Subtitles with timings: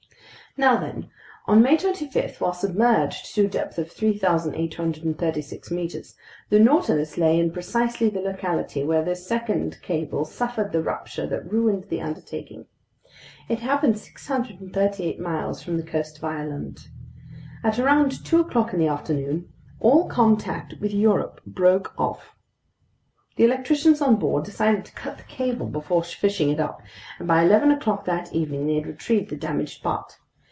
[0.57, 1.07] Now then,
[1.45, 6.13] on May 25 while submerged to a depth of 3,836 meters,
[6.49, 11.49] the Nautilus lay in precisely the locality where this second cable suffered the rupture that
[11.49, 12.65] ruined the undertaking.
[13.47, 16.89] It happened 638 miles from the coast of Ireland.
[17.63, 22.35] At around two o'clock in the afternoon, all contact with Europe broke off.
[23.37, 26.81] The electricians on board decided to cut the cable before fishing it up,
[27.19, 30.17] and by eleven o'clock that evening they had retrieved the damaged part.